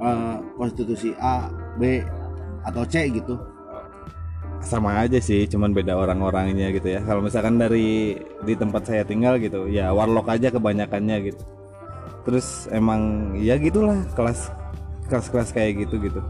eh, 0.00 0.36
prostitusi 0.56 1.12
A 1.20 1.48
B 1.76 2.00
atau 2.64 2.82
C 2.88 3.08
gitu. 3.12 3.36
Sama 4.60 5.00
aja 5.00 5.16
sih 5.16 5.48
cuman 5.48 5.72
beda 5.72 5.96
orang-orangnya 5.96 6.68
gitu 6.76 6.92
ya. 6.92 7.00
Kalau 7.04 7.24
misalkan 7.24 7.56
dari 7.56 8.16
di 8.44 8.54
tempat 8.56 8.84
saya 8.84 9.02
tinggal 9.04 9.40
gitu 9.40 9.68
ya 9.68 9.92
warlock 9.92 10.28
aja 10.28 10.52
kebanyakannya 10.52 11.32
gitu. 11.32 11.42
Terus 12.28 12.68
emang 12.68 13.32
ya 13.40 13.56
gitulah 13.56 13.96
kelas 14.12 14.52
kelas-kelas 15.08 15.50
kayak 15.50 15.88
gitu 15.88 15.98
gitu 15.98 16.22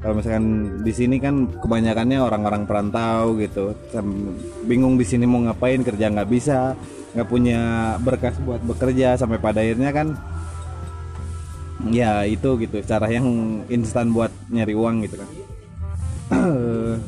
kalau 0.00 0.14
misalkan 0.20 0.46
di 0.84 0.92
sini 0.92 1.16
kan 1.18 1.48
kebanyakannya 1.58 2.20
orang-orang 2.20 2.62
perantau 2.68 3.34
gitu. 3.40 3.72
Bingung 4.68 5.00
di 5.00 5.06
sini 5.08 5.24
mau 5.24 5.40
ngapain 5.42 5.80
kerja 5.82 6.12
nggak 6.12 6.30
bisa 6.30 6.76
nggak 7.16 7.28
punya 7.32 7.60
berkas 8.04 8.36
buat 8.44 8.60
bekerja 8.60 9.16
sampai 9.16 9.40
pada 9.40 9.64
akhirnya 9.64 9.88
kan 9.88 10.12
ya 11.88 12.28
itu 12.28 12.60
gitu 12.60 12.76
cara 12.84 13.08
yang 13.08 13.24
instan 13.72 14.12
buat 14.12 14.28
nyari 14.52 14.76
uang 14.76 14.96
gitu 15.08 15.16
kan. 15.16 15.28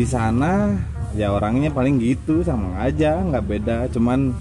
Di 0.00 0.06
sana 0.08 0.72
ya 1.12 1.34
orangnya 1.34 1.68
paling 1.68 2.00
gitu 2.00 2.40
sama 2.40 2.80
aja 2.80 3.20
nggak 3.20 3.44
beda. 3.44 3.76
Cuman 3.92 4.32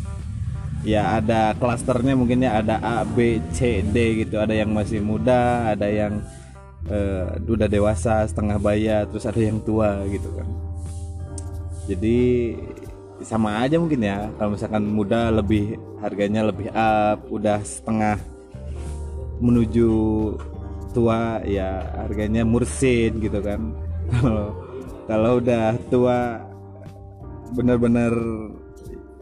ya 0.83 1.19
ada 1.19 1.51
klasternya 1.59 2.15
mungkin 2.15 2.45
ya 2.45 2.63
ada 2.63 2.79
A 2.79 3.03
B 3.03 3.43
C 3.51 3.83
D 3.83 4.25
gitu. 4.25 4.39
Ada 4.39 4.55
yang 4.55 4.71
masih 4.71 5.03
muda 5.03 5.73
ada 5.75 5.87
yang 5.87 6.23
eh, 6.87 7.27
udah 7.43 7.67
dewasa 7.67 8.23
setengah 8.27 8.57
baya 8.59 9.03
terus 9.07 9.27
ada 9.27 9.39
yang 9.39 9.59
tua 9.63 10.03
gitu 10.07 10.29
kan. 10.35 10.47
Jadi 11.89 12.19
sama 13.25 13.63
aja 13.63 13.75
mungkin 13.81 13.99
ya. 14.03 14.31
Kalau 14.39 14.55
misalkan 14.55 14.83
muda 14.87 15.33
lebih 15.33 15.75
harganya 15.99 16.47
lebih 16.47 16.71
up 16.71 17.27
udah 17.27 17.59
setengah 17.63 18.15
menuju 19.39 19.91
tua 20.91 21.39
ya 21.45 21.83
harganya 22.07 22.43
mursid 22.43 23.19
gitu 23.19 23.39
kan. 23.43 23.75
Kalau 24.09 24.49
kalau 25.09 25.41
udah 25.41 25.73
tua 25.89 26.37
bener-bener 27.57 28.13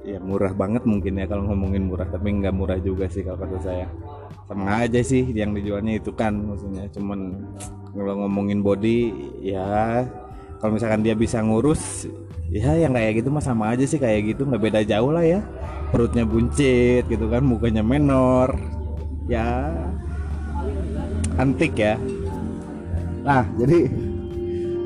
ya 0.08 0.24
murah 0.24 0.56
banget 0.56 0.88
mungkin 0.88 1.20
ya 1.20 1.28
kalau 1.28 1.52
ngomongin 1.52 1.84
murah 1.92 2.08
tapi 2.08 2.32
nggak 2.32 2.56
murah 2.56 2.80
juga 2.80 3.12
sih 3.12 3.28
kalau 3.28 3.44
kata 3.44 3.60
saya. 3.60 3.88
Sama 4.48 4.88
aja 4.88 5.04
sih 5.04 5.28
yang 5.36 5.52
dijualnya 5.52 6.00
itu 6.00 6.16
kan 6.16 6.32
maksudnya. 6.32 6.88
Cuman 6.96 7.36
kalau 7.92 8.24
ngomongin 8.24 8.64
body 8.64 9.12
ya 9.44 10.08
kalau 10.64 10.80
misalkan 10.80 11.04
dia 11.04 11.12
bisa 11.14 11.44
ngurus 11.44 12.08
ya 12.48 12.80
yang 12.80 12.96
kayak 12.96 13.20
gitu 13.20 13.28
mah 13.28 13.44
sama 13.44 13.76
aja 13.76 13.84
sih 13.84 14.00
kayak 14.00 14.32
gitu. 14.32 14.48
Nggak 14.48 14.64
beda 14.64 14.80
jauh 14.88 15.12
lah 15.12 15.28
ya. 15.28 15.44
Perutnya 15.92 16.24
buncit 16.24 17.04
gitu 17.12 17.28
kan 17.28 17.44
mukanya 17.44 17.84
menor. 17.84 18.56
Ya 19.28 19.76
antik 21.36 21.76
ya. 21.76 22.00
Nah, 23.28 23.44
jadi 23.60 23.92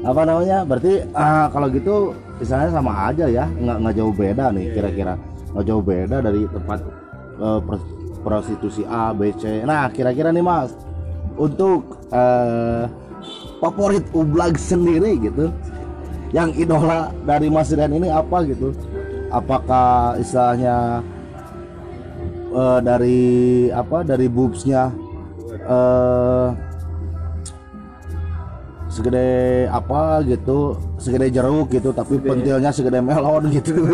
apa 0.01 0.21
namanya? 0.25 0.65
Berarti 0.65 1.05
ah, 1.13 1.47
kalau 1.53 1.67
gitu 1.69 2.17
misalnya 2.41 2.69
sama 2.73 3.13
aja 3.13 3.25
ya, 3.29 3.45
nggak 3.45 3.77
nggak 3.85 3.95
jauh 3.97 4.13
beda 4.13 4.45
nih 4.53 4.65
kira-kira. 4.73 5.13
Nggak 5.53 5.65
jauh 5.67 5.83
beda 5.83 6.17
dari 6.23 6.41
tempat 6.49 6.79
pros- 7.65 7.91
prostitusi 8.21 8.85
A, 8.85 9.11
B, 9.11 9.33
C. 9.35 9.65
Nah, 9.65 9.89
kira-kira 9.89 10.29
nih 10.29 10.45
Mas, 10.45 10.73
untuk 11.37 11.97
eh, 12.13 12.85
favorit 13.61 14.05
ublag 14.13 14.57
sendiri 14.57 15.17
gitu. 15.21 15.49
Yang 16.31 16.63
idola 16.63 17.11
dari 17.27 17.51
Mas 17.51 17.75
Rian 17.75 17.91
ini 17.91 18.07
apa 18.07 18.45
gitu? 18.47 18.71
Apakah 19.27 20.15
istilahnya 20.15 21.03
eh, 22.55 22.79
dari 22.79 23.21
apa? 23.73 24.05
Dari 24.05 24.25
boobsnya 24.31 24.89
eh 25.61 26.47
segede 28.91 29.27
apa 29.71 30.19
gitu 30.27 30.75
segede 30.99 31.31
jeruk 31.31 31.71
gitu 31.71 31.95
tapi 31.95 32.19
pentilnya 32.19 32.75
segede 32.75 32.99
melon 32.99 33.47
gitu. 33.47 33.71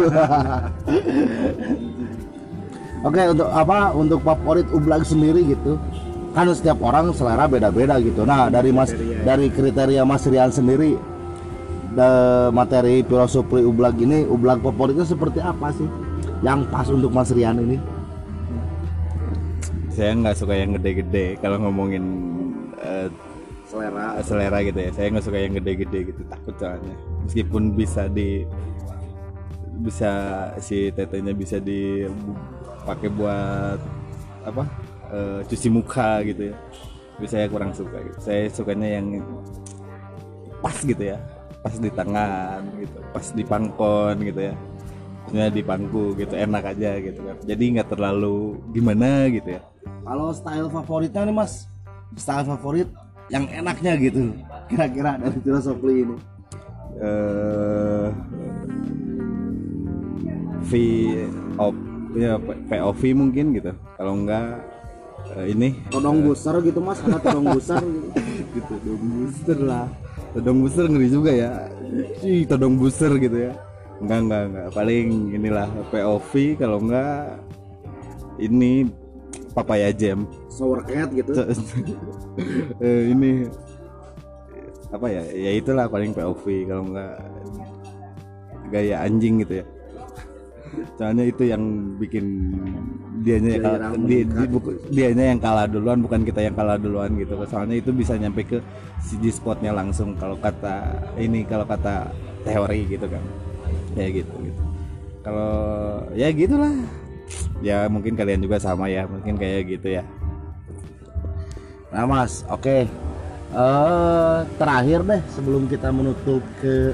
Oke 3.06 3.22
untuk 3.30 3.46
apa 3.54 3.94
untuk 3.94 4.26
favorit 4.26 4.66
ublag 4.74 5.06
sendiri 5.06 5.46
gitu. 5.54 5.78
Kan 6.34 6.50
setiap 6.50 6.82
orang 6.82 7.14
selera 7.14 7.46
beda-beda 7.46 8.02
gitu. 8.02 8.26
Nah 8.26 8.50
dari 8.50 8.74
mas 8.74 8.90
dari 9.22 9.54
kriteria 9.54 10.02
mas 10.02 10.26
Rian 10.26 10.50
sendiri 10.50 10.98
the 11.94 12.10
materi 12.50 13.06
filosofi 13.06 13.62
ublag 13.62 14.02
ini 14.02 14.26
ublag 14.26 14.66
favoritnya 14.66 15.06
seperti 15.06 15.38
apa 15.46 15.70
sih? 15.78 15.86
Yang 16.42 16.60
pas 16.74 16.90
untuk 16.90 17.14
mas 17.14 17.30
Rian 17.30 17.62
ini? 17.62 17.78
Saya 19.94 20.14
nggak 20.18 20.38
suka 20.38 20.54
yang 20.58 20.74
gede-gede. 20.78 21.38
Kalau 21.42 21.58
ngomongin 21.62 22.06
eh, 22.82 23.10
selera 23.78 24.08
selera 24.26 24.58
gitu 24.66 24.80
ya. 24.82 24.90
Saya 24.92 25.08
nggak 25.14 25.26
suka 25.30 25.38
yang 25.38 25.54
gede-gede 25.62 26.00
gitu 26.10 26.22
takut 26.26 26.56
soalnya. 26.58 26.96
Meskipun 27.30 27.64
bisa 27.78 28.10
di 28.10 28.44
bisa 29.78 30.12
si 30.58 30.90
tetenya 30.90 31.38
bisa 31.38 31.62
dipakai 31.62 33.14
buat 33.14 33.78
apa 34.42 34.64
eh, 35.14 35.40
cuci 35.46 35.68
muka 35.70 36.26
gitu 36.26 36.50
ya. 36.52 36.56
Tapi 37.18 37.28
saya 37.30 37.46
kurang 37.50 37.72
suka 37.78 37.98
gitu. 38.02 38.18
Saya 38.18 38.50
sukanya 38.50 38.98
yang 38.98 39.22
pas 40.60 40.78
gitu 40.82 41.04
ya. 41.14 41.22
Pas 41.62 41.74
di 41.78 41.90
tangan 41.94 42.62
gitu 42.82 42.98
pas 43.14 43.26
di 43.30 43.44
pangkon 43.46 44.16
gitu 44.26 44.42
ya. 44.50 44.56
Maksudnya 45.28 45.48
di 45.52 45.62
pangku 45.62 46.16
gitu 46.16 46.34
enak 46.34 46.74
aja 46.74 46.92
gitu 47.04 47.20
kan. 47.22 47.38
Jadi 47.44 47.64
nggak 47.78 47.90
terlalu 47.92 48.58
gimana 48.72 49.28
gitu 49.30 49.60
ya. 49.60 49.62
Kalau 50.08 50.32
style 50.32 50.72
favoritnya 50.72 51.28
nih 51.28 51.36
mas, 51.36 51.68
style 52.16 52.48
favorit 52.48 52.88
yang 53.28 53.46
enaknya 53.52 53.94
gitu, 54.00 54.32
kira-kira 54.72 55.20
dari 55.20 55.38
filosofi 55.44 56.08
ini. 56.08 56.16
eh 56.98 58.10
V 60.68 60.72
op 61.62 61.76
ya 62.18 62.36
POV 62.42 63.02
mungkin 63.14 63.56
gitu. 63.56 63.72
Kalau 63.96 64.14
enggak 64.18 64.66
eh, 65.38 65.46
ini 65.54 65.70
Todong 65.94 66.26
booster 66.26 66.56
gitu 66.66 66.80
mas, 66.82 67.00
ada 67.06 67.22
todong 67.22 67.46
booster 67.54 67.80
gitu. 67.80 68.10
gitu 68.58 68.74
todong 68.82 69.04
booster 69.14 69.58
lah. 69.62 69.88
Todong 70.36 70.58
booster 70.66 70.86
ngeri 70.90 71.08
juga 71.08 71.32
ya. 71.32 71.52
Ih, 72.26 72.44
todong 72.50 72.76
booster 72.76 73.12
gitu 73.22 73.38
ya. 73.48 73.54
Enggak 74.02 74.20
enggak 74.28 74.42
enggak. 74.50 74.68
Paling 74.74 75.08
inilah 75.38 75.68
POV 75.94 76.32
kalau 76.60 76.78
enggak 76.84 77.40
ini 78.38 78.86
papaya 79.58 79.90
jam. 79.90 80.30
Sour 80.54 80.86
cat 80.86 81.10
gitu. 81.10 81.34
Eh, 82.78 83.10
ini 83.10 83.50
apa 84.94 85.10
ya 85.10 85.26
ya 85.34 85.52
itulah 85.58 85.90
paling 85.90 86.14
POV 86.14 86.70
kalau 86.70 86.86
enggak 86.94 87.18
gaya 88.70 89.02
anjing 89.02 89.42
gitu 89.42 89.66
ya. 89.66 89.66
Soalnya 91.00 91.26
itu 91.26 91.50
yang 91.50 91.64
bikin 91.98 92.26
dianya 93.26 93.58
yang 93.58 93.64
Dia 93.64 93.66
kalah, 93.66 93.80
yang 93.98 94.06
di, 94.06 94.18
di- 94.22 94.50
buku- 94.52 94.78
dianya 94.94 95.26
yang 95.34 95.40
kalah 95.42 95.66
duluan 95.66 96.00
bukan 96.06 96.22
kita 96.22 96.46
yang 96.46 96.54
kalah 96.54 96.78
duluan 96.78 97.18
gitu. 97.18 97.34
Soalnya 97.50 97.82
itu 97.82 97.90
bisa 97.90 98.14
nyampe 98.14 98.46
ke 98.46 98.62
si 99.02 99.18
G 99.18 99.34
spotnya 99.34 99.74
langsung 99.74 100.14
kalau 100.14 100.38
kata 100.38 101.02
ini 101.18 101.42
kalau 101.50 101.66
kata 101.66 102.14
teori 102.46 102.86
gitu 102.86 103.10
kan. 103.10 103.24
Kayak 103.98 104.22
gitu 104.22 104.34
gitu. 104.46 104.62
Kalau 105.26 105.52
ya 106.14 106.30
gitulah 106.30 106.72
ya 107.62 107.90
mungkin 107.90 108.14
kalian 108.14 108.44
juga 108.44 108.62
sama 108.62 108.86
ya 108.88 109.10
mungkin 109.10 109.36
kayak 109.36 109.78
gitu 109.78 109.98
ya 109.98 110.04
Nah 111.88 112.04
mas, 112.04 112.44
oke. 112.52 112.84
Eh 113.48 114.38
terakhir 114.60 115.08
deh 115.08 115.22
sebelum 115.32 115.72
kita 115.72 115.88
menutup 115.88 116.44
ke 116.60 116.92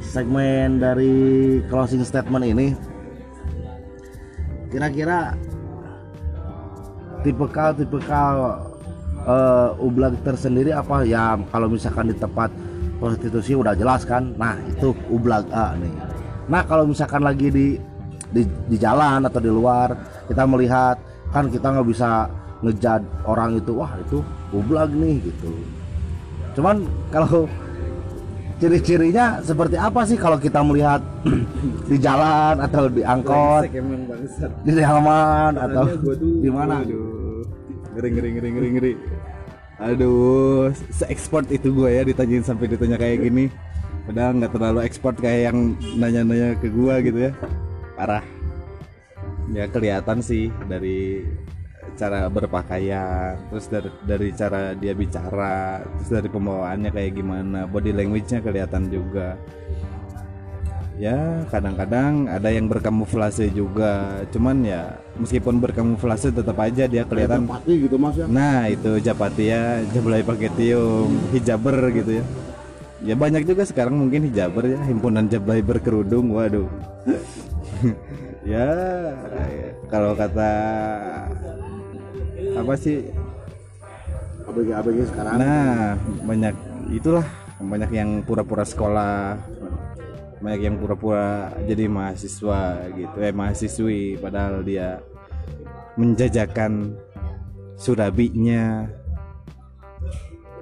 segmen 0.00 0.80
dari 0.80 1.60
closing 1.68 2.00
statement 2.00 2.48
ini, 2.48 2.66
kira-kira 4.72 5.36
tipikal 7.20 7.76
tipikal 7.76 8.34
eh 9.24 9.70
ublag 9.80 10.16
tersendiri 10.24 10.72
apa 10.72 11.04
ya 11.04 11.36
kalau 11.52 11.68
misalkan 11.68 12.08
di 12.12 12.16
tempat 12.16 12.48
prostitusi 12.96 13.52
udah 13.52 13.76
jelas 13.76 14.08
kan, 14.08 14.32
nah 14.40 14.56
itu 14.64 14.96
ublag 15.12 15.44
A 15.52 15.76
nih. 15.76 15.92
Nah 16.48 16.64
kalau 16.64 16.88
misalkan 16.88 17.20
lagi 17.20 17.52
di 17.52 17.66
di, 18.34 18.42
di 18.66 18.76
jalan 18.76 19.22
atau 19.22 19.38
di 19.38 19.50
luar 19.50 19.94
kita 20.26 20.42
melihat 20.42 20.98
kan 21.30 21.46
kita 21.46 21.70
nggak 21.70 21.88
bisa 21.88 22.26
ngejad 22.66 23.02
orang 23.28 23.60
itu 23.60 23.70
wah 23.76 23.92
itu 24.02 24.18
ublag 24.50 24.90
nih 24.90 25.22
gitu. 25.22 25.50
Cuman 26.58 26.86
kalau 27.10 27.46
ciri-cirinya 28.58 29.42
seperti 29.42 29.76
apa 29.76 30.06
sih 30.06 30.18
kalau 30.18 30.38
kita 30.38 30.62
melihat 30.62 31.02
di 31.90 31.96
jalan 31.98 32.62
atau 32.62 32.86
di 32.90 33.02
angkot, 33.02 33.68
di 34.64 34.82
halaman 34.82 35.52
atau 35.58 35.84
di 36.18 36.50
mana? 36.50 36.80
Aduh, 36.82 37.42
ngeri 37.94 38.08
ngeri 38.14 38.28
ngeri 38.34 38.48
ngeri 38.50 38.68
ngeri. 38.78 38.92
Aduh, 39.74 40.70
se-export 40.94 41.50
itu 41.50 41.74
gue 41.74 41.90
ya 41.90 42.06
ditanyain 42.06 42.46
sampai 42.46 42.70
ditanya 42.70 42.94
kayak 42.94 43.26
gini. 43.26 43.50
Padahal 44.04 44.36
nggak 44.38 44.52
terlalu 44.52 44.80
export 44.84 45.16
kayak 45.18 45.50
yang 45.50 45.58
nanya-nanya 45.96 46.54
ke 46.60 46.68
gua 46.68 47.00
gitu 47.00 47.28
ya. 47.28 47.32
Parah. 47.94 48.24
Ya 49.50 49.70
kelihatan 49.70 50.18
sih 50.18 50.50
dari 50.66 51.22
cara 51.94 52.26
berpakaian, 52.26 53.38
terus 53.52 53.70
dari, 53.70 53.90
dari 54.02 54.28
cara 54.34 54.74
dia 54.74 54.92
bicara, 54.96 55.84
terus 55.98 56.10
dari 56.10 56.28
pembawaannya 56.32 56.90
kayak 56.90 57.12
gimana, 57.14 57.70
body 57.70 57.94
language-nya 57.94 58.42
kelihatan 58.42 58.90
juga 58.90 59.38
ya 60.94 61.42
kadang-kadang 61.50 62.30
ada 62.30 62.54
yang 62.54 62.70
berkamuflase 62.70 63.50
juga 63.50 64.22
cuman 64.30 64.62
ya 64.62 64.94
meskipun 65.18 65.58
berkamuflase 65.58 66.30
tetap 66.30 66.54
aja 66.62 66.86
dia 66.86 67.02
kelihatan 67.02 67.50
Pati 67.50 67.82
gitu 67.82 67.98
mas 67.98 68.14
ya. 68.14 68.30
nah 68.30 68.70
itu 68.70 69.02
japati 69.02 69.50
ya 69.50 69.82
jablay 69.90 70.22
paketium 70.22 71.10
hijaber 71.34 71.90
gitu 71.90 72.22
ya 72.22 72.24
ya 73.02 73.14
banyak 73.18 73.42
juga 73.42 73.66
sekarang 73.66 73.98
mungkin 73.98 74.30
hijaber 74.30 74.78
ya 74.78 74.80
himpunan 74.86 75.26
jablay 75.26 75.66
berkerudung 75.66 76.30
waduh 76.30 76.70
ya 78.52 78.68
kalau 79.88 80.16
kata 80.16 80.52
apa 82.54 82.72
sih 82.78 83.08
ABG 84.44 84.68
ABG 84.70 84.98
sekarang. 85.10 85.34
Nah, 85.40 85.96
banyak 86.22 86.54
itulah 86.92 87.24
banyak 87.58 87.90
yang 87.96 88.10
pura-pura 88.22 88.62
sekolah, 88.62 89.40
banyak 90.38 90.60
yang 90.60 90.76
pura-pura 90.76 91.50
jadi 91.64 91.88
mahasiswa 91.88 92.92
gitu, 92.92 93.16
eh 93.24 93.32
mahasiswi 93.32 94.20
padahal 94.20 94.60
dia 94.60 95.00
menjajakan 95.96 96.92
surabinya. 97.80 98.86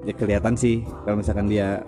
Ya 0.03 0.13
kelihatan 0.19 0.59
sih 0.59 0.83
kalau 1.07 1.23
misalkan 1.23 1.47
dia 1.47 1.83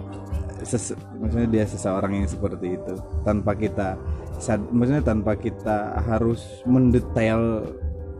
ses- 0.62 0.94
maksudnya 1.18 1.50
dia 1.50 1.64
seseorang 1.66 2.22
yang 2.22 2.28
seperti 2.30 2.78
itu 2.78 2.94
tanpa 3.26 3.58
kita 3.58 3.98
sad- 4.38 4.70
maksudnya 4.70 5.02
tanpa 5.02 5.34
kita 5.34 5.98
harus 6.02 6.62
mendetail 6.64 7.68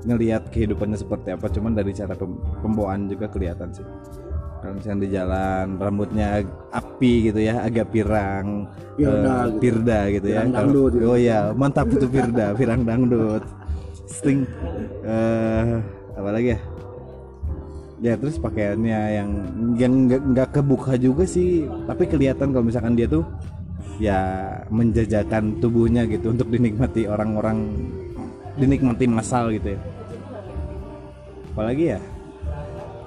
ngelihat 0.04 0.52
kehidupannya 0.52 0.94
seperti 0.94 1.32
apa 1.32 1.48
cuman 1.48 1.72
dari 1.72 1.90
cara 1.90 2.12
pem- 2.12 2.36
pembawaan 2.60 3.08
juga 3.08 3.26
kelihatan 3.26 3.72
sih. 3.72 3.86
Kalau 4.60 4.80
misalnya 4.80 5.00
di 5.00 5.10
jalan 5.12 5.66
rambutnya 5.76 6.28
api 6.70 7.28
gitu 7.28 7.36
ya 7.38 7.60
agak 7.60 7.92
pirang 7.92 8.64
Pirda 8.96 9.12
eh, 9.12 9.44
gitu. 9.44 9.58
pirda 9.60 9.98
gitu 10.08 10.26
ya. 10.26 10.40
Pirang 10.40 10.50
Kalau- 10.50 10.60
dangdut 10.64 10.92
gitu. 10.96 11.06
oh 11.08 11.18
ya 11.20 11.38
mantap 11.52 11.86
itu 11.88 12.06
pirda 12.08 12.46
pirang 12.60 12.80
dangdut. 12.82 13.44
Sting. 14.08 14.44
Eh 15.04 15.68
apa 16.16 16.30
lagi 16.30 16.48
ya? 16.52 16.60
Ya 18.00 18.14
terus 18.20 18.36
pakaiannya 18.36 19.00
yang 19.16 19.28
yang 19.80 19.92
nggak 20.08 20.52
kebuka 20.52 20.96
juga 20.96 21.24
sih 21.24 21.64
tapi 21.88 22.04
kelihatan 22.04 22.52
kalau 22.52 22.64
misalkan 22.64 22.92
dia 22.92 23.08
tuh 23.08 23.24
ya 24.02 24.20
menjajakan 24.70 25.62
tubuhnya 25.62 26.02
gitu 26.10 26.34
untuk 26.34 26.50
dinikmati 26.50 27.06
orang-orang 27.06 27.70
dinikmati 28.58 29.04
massal 29.06 29.50
gitu 29.54 29.74
ya. 29.74 29.80
Apalagi 31.54 31.84
ya? 31.94 32.00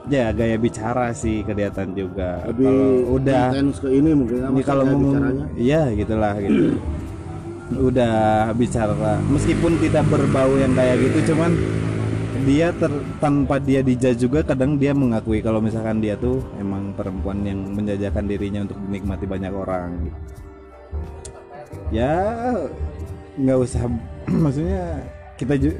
Ya 0.08 0.32
gaya 0.32 0.56
bicara 0.56 1.12
sih 1.12 1.44
kelihatan 1.44 1.92
juga. 1.92 2.40
Lebih 2.48 2.64
kalau 2.64 3.16
udah 3.20 3.46
ke 3.52 3.90
ini 3.92 4.10
mungkin 4.16 4.36
ya, 4.40 4.64
kalau 4.64 4.84
ngomong 4.88 5.16
bicaranya. 5.20 5.46
iya 5.60 5.82
gitulah 5.92 6.34
gitu. 6.40 6.80
Udah 7.76 8.16
bicara 8.56 9.20
meskipun 9.28 9.76
tidak 9.84 10.08
berbau 10.08 10.56
yang 10.56 10.72
kayak 10.72 10.96
gitu 11.04 11.36
cuman 11.36 11.52
dia 12.48 12.72
ter- 12.72 13.04
tanpa 13.20 13.60
dia 13.60 13.84
dijudge 13.84 14.24
juga 14.24 14.40
kadang 14.40 14.80
dia 14.80 14.96
mengakui 14.96 15.44
kalau 15.44 15.60
misalkan 15.60 16.00
dia 16.00 16.16
tuh 16.16 16.40
emang 16.56 16.96
perempuan 16.96 17.44
yang 17.44 17.60
menjajakan 17.76 18.24
dirinya 18.24 18.64
untuk 18.64 18.80
dinikmati 18.88 19.28
banyak 19.28 19.52
orang. 19.52 20.08
gitu. 20.08 20.47
Ya 21.94 22.12
nggak 23.38 23.58
usah. 23.62 23.84
Maksudnya 24.44 25.02
kita 25.38 25.54
juga 25.56 25.78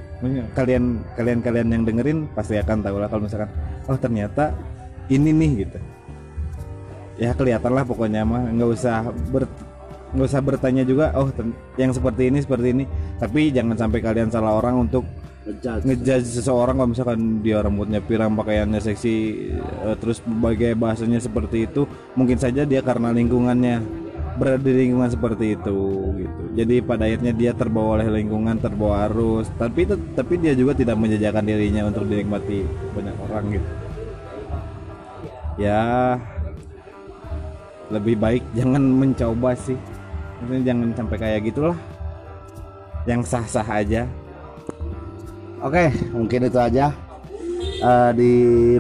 kalian 0.54 1.02
kalian 1.18 1.40
kalian 1.42 1.68
yang 1.74 1.84
dengerin 1.84 2.20
pasti 2.38 2.62
akan 2.62 2.86
tahu 2.86 3.02
lah 3.02 3.10
kalau 3.10 3.26
misalkan 3.26 3.50
oh 3.90 3.98
ternyata 3.98 4.54
ini 5.10 5.34
nih 5.34 5.52
gitu. 5.66 5.80
Ya 7.18 7.34
kelihatan 7.34 7.74
lah 7.74 7.84
pokoknya 7.84 8.22
mah. 8.24 8.48
Nggak 8.54 8.70
usah 8.78 9.10
ber 9.34 9.50
nggak 10.08 10.28
usah 10.32 10.40
bertanya 10.40 10.88
juga 10.88 11.12
oh 11.20 11.28
yang 11.76 11.92
seperti 11.92 12.30
ini 12.30 12.40
seperti 12.40 12.68
ini. 12.72 12.86
Tapi 13.18 13.50
jangan 13.52 13.76
sampai 13.76 14.00
kalian 14.00 14.30
salah 14.30 14.56
orang 14.56 14.88
untuk 14.88 15.04
Ngejudge. 15.48 15.84
ngejudge 15.88 16.28
seseorang 16.28 16.76
kalau 16.76 16.92
misalkan 16.92 17.40
dia 17.40 17.64
rambutnya 17.64 18.04
pirang 18.04 18.36
pakaiannya 18.36 18.84
seksi 18.84 19.16
eh, 19.88 19.96
terus 19.96 20.20
berbagai 20.20 20.76
bahasanya 20.76 21.24
seperti 21.24 21.72
itu 21.72 21.88
mungkin 22.20 22.36
saja 22.36 22.68
dia 22.68 22.84
karena 22.84 23.16
lingkungannya 23.16 23.80
berada 24.38 24.62
di 24.62 24.74
lingkungan 24.86 25.10
seperti 25.10 25.58
itu 25.58 25.80
gitu. 26.22 26.42
Jadi 26.54 26.76
pada 26.86 27.10
akhirnya 27.10 27.34
dia 27.34 27.52
terbawa 27.58 28.00
oleh 28.00 28.22
lingkungan 28.22 28.62
terbawa 28.62 29.10
arus. 29.10 29.50
Tapi 29.58 29.90
tapi 30.14 30.34
dia 30.38 30.54
juga 30.54 30.78
tidak 30.78 30.96
menjajakan 31.02 31.44
dirinya 31.44 31.90
untuk 31.90 32.06
dinikmati 32.06 32.64
banyak 32.94 33.16
orang 33.28 33.46
gitu. 33.58 33.70
Ya 35.58 35.82
lebih 37.90 38.16
baik 38.22 38.44
jangan 38.54 38.84
mencoba 38.86 39.58
sih. 39.58 39.78
Maksudnya 40.40 40.62
jangan 40.70 40.88
sampai 40.94 41.18
kayak 41.18 41.42
gitulah. 41.50 41.78
Yang 43.10 43.22
sah-sah 43.34 43.68
aja. 43.68 44.06
Oke, 45.66 45.90
mungkin 46.14 46.46
itu 46.46 46.60
aja. 46.62 46.94
Eh, 47.78 48.12
di 48.18 48.34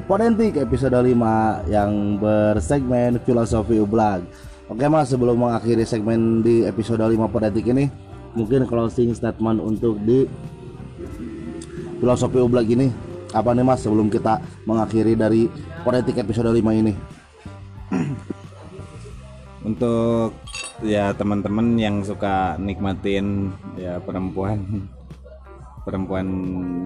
Podentik 0.10 0.58
episode 0.58 0.98
5 0.98 1.70
yang 1.70 2.17
bersegmen 2.17 3.22
filosofi 3.22 3.78
ublag. 3.78 4.26
Oke 4.67 4.84
mas, 4.91 5.08
sebelum 5.08 5.39
mengakhiri 5.39 5.88
segmen 5.88 6.43
di 6.43 6.67
episode 6.67 6.99
5 6.99 7.32
Podentik 7.32 7.63
ini, 7.71 7.88
mungkin 8.36 8.67
closing 8.67 9.15
statement 9.15 9.63
untuk 9.63 9.95
di 10.03 10.27
filosofi 12.03 12.43
ublag 12.43 12.67
ini 12.67 12.91
apa 13.32 13.56
nih 13.56 13.63
mas 13.63 13.80
sebelum 13.80 14.12
kita 14.12 14.43
mengakhiri 14.67 15.15
dari 15.15 15.47
Podentik 15.88 16.19
episode 16.19 16.51
5 16.51 16.60
ini? 16.84 16.91
untuk 19.71 20.36
ya 20.84 21.15
teman-teman 21.15 21.80
yang 21.80 22.03
suka 22.03 22.60
nikmatin 22.60 23.56
ya 23.80 24.03
perempuan 24.03 24.60
perempuan 25.88 26.28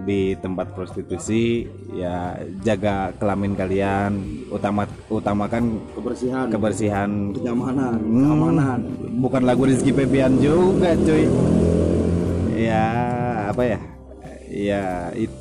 di 0.06 0.38
tempat 0.38 0.78
prostitusi 0.78 1.66
ya 1.90 2.38
jaga 2.62 3.10
kelamin 3.18 3.58
kalian 3.58 4.14
utama 4.48 4.86
utamakan 5.10 5.82
Kebersihan, 5.98 6.46
kebersihan. 6.48 7.10
Kenyamanan, 7.34 7.98
Hmm, 7.98 8.22
keamanan. 8.22 8.80
bukan 9.18 9.42
lagu 9.42 9.66
Rizky 9.66 9.90
Febian 9.90 10.38
juga 10.38 10.94
cuy. 10.94 11.26
Ya 12.54 12.86
apa 13.50 13.64
ya? 13.66 13.80
Ya 14.52 14.84
it, 15.18 15.34